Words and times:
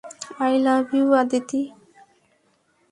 I 0.43 0.55
love 0.65 0.85
you, 0.97 1.05
Aditi. 1.21 1.61